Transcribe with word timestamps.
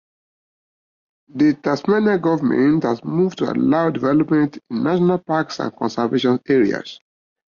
The 1.27 1.53
Tasmanian 1.61 2.19
Government 2.21 2.81
has 2.81 3.03
moved 3.03 3.37
to 3.37 3.51
allow 3.51 3.91
development 3.91 4.57
in 4.71 4.81
national 4.81 5.19
parks 5.19 5.59
and 5.59 5.71
conservations 5.75 6.39
areas. 6.49 6.99